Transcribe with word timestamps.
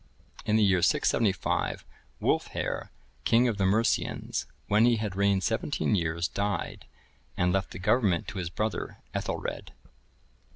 [Ibid.] 0.01 0.47
In 0.49 0.55
the 0.55 0.63
year 0.63 0.79
675,(1036) 0.81 1.83
Wulfhere, 2.19 2.89
king 3.23 3.47
of 3.47 3.57
the 3.59 3.67
Mercians, 3.67 4.47
when 4.67 4.85
he 4.85 4.95
had 4.95 5.15
reigned 5.15 5.43
seventeen 5.43 5.93
years, 5.93 6.27
died 6.27 6.85
and 7.37 7.53
left 7.53 7.69
the 7.69 7.77
government 7.77 8.27
to 8.29 8.39
his 8.39 8.49
brother 8.49 8.97
Ethelred. 9.13 9.73